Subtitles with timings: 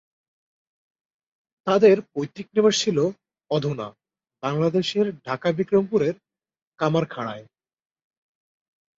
[1.67, 2.97] তাঁদের পৈতৃক নিবাস ছিল
[3.51, 3.87] অধুনা
[4.43, 6.15] বাংলাদেশের ঢাকা বিক্রমপুরের
[6.79, 7.45] কামারখাড়ায়।